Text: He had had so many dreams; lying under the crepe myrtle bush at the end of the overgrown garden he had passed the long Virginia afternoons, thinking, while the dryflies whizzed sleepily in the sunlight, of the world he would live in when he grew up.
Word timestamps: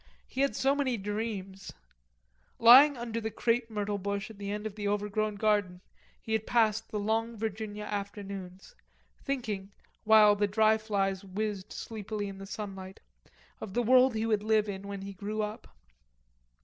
He 0.25 0.41
had 0.41 0.49
had 0.49 0.55
so 0.55 0.73
many 0.73 0.97
dreams; 0.97 1.73
lying 2.57 2.97
under 2.97 3.21
the 3.21 3.29
crepe 3.29 3.69
myrtle 3.69 3.99
bush 3.99 4.31
at 4.31 4.39
the 4.39 4.49
end 4.49 4.65
of 4.65 4.73
the 4.73 4.87
overgrown 4.87 5.35
garden 5.35 5.79
he 6.19 6.33
had 6.33 6.47
passed 6.47 6.89
the 6.89 6.97
long 6.99 7.37
Virginia 7.37 7.83
afternoons, 7.83 8.73
thinking, 9.23 9.71
while 10.03 10.35
the 10.35 10.47
dryflies 10.47 11.23
whizzed 11.23 11.71
sleepily 11.71 12.27
in 12.27 12.39
the 12.39 12.47
sunlight, 12.47 12.99
of 13.59 13.75
the 13.75 13.83
world 13.83 14.15
he 14.15 14.25
would 14.25 14.41
live 14.41 14.67
in 14.67 14.87
when 14.87 15.01
he 15.03 15.13
grew 15.13 15.43
up. 15.43 15.67